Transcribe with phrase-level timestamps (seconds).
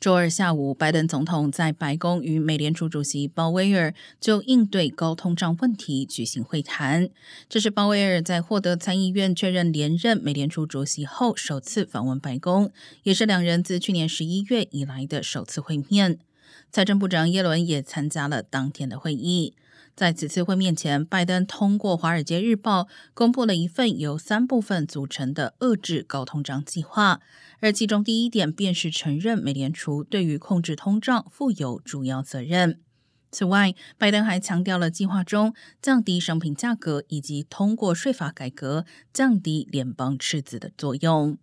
[0.00, 7.08] 周二下午，拜登总统在白宫与美联储主席鲍威尔就应对高通胀问题举行会谈。
[7.48, 12.70] 这是鲍威尔在获得参议院确认连任美联储主席后首次访问白宫，
[13.02, 16.20] 也是两人自去年十一月以来的首次会面。
[16.70, 19.54] 财政部长耶伦也参加了当天的会议。
[19.96, 22.82] 在此次会面前，拜登通过《华尔街日报》
[23.14, 27.20] 公布了一份由三部分组成的遏制高通胀计划，
[27.58, 32.78] 而其中第一点便是承认美联储对于控制通胀负有主要责任。
[33.32, 35.52] 此外，拜登还强调了计划中
[35.82, 41.36] 降低商品价格以及通过税法改革降低联邦赤字的作用。